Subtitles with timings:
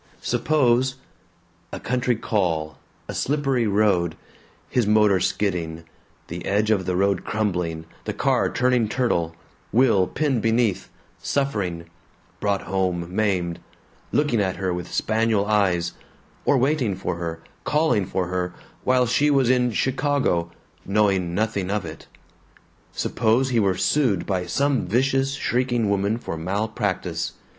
[0.23, 0.95] Suppose
[1.71, 4.15] A country call, a slippery road,
[4.67, 5.83] his motor skidding,
[6.27, 9.35] the edge of the road crumbling, the car turning turtle,
[9.71, 10.89] Will pinned beneath,
[11.21, 11.85] suffering,
[12.39, 13.59] brought home maimed,
[14.11, 15.91] looking at her with spaniel eyes
[16.45, 20.49] or waiting for her, calling for her, while she was in Chicago,
[20.83, 22.07] knowing nothing of it.
[22.91, 27.33] Suppose he were sued by some vicious shrieking woman for malpractice.